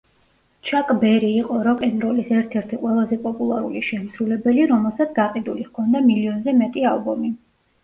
ჩაკ 0.69 0.87
ბერი 1.01 1.27
იყო 1.41 1.57
როკ-ენ-როლის 1.67 2.31
ერთ-ერთი 2.37 2.79
ყველაზე 2.87 3.21
პოპულარული 3.27 3.83
შემსრულებელი, 3.91 4.67
რომელსაც 4.75 5.15
გაყიდული 5.21 5.69
ჰქონდა 5.71 6.05
მილიონზე 6.11 6.59
მეტი 6.65 6.91
ალბომი. 6.97 7.33